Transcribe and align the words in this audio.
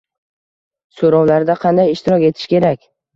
So'rovlarda 1.01 1.57
qanday 1.65 1.91
ishtirok 1.97 2.25
etish 2.31 2.49
kerak? 2.55 2.83